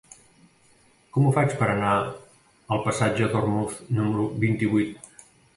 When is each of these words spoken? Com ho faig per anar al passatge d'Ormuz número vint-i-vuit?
Com 1.17 1.27
ho 1.27 1.33
faig 1.35 1.53
per 1.59 1.67
anar 1.73 1.91
al 2.01 2.83
passatge 2.87 3.29
d'Ormuz 3.35 3.79
número 4.01 4.27
vint-i-vuit? 4.47 5.07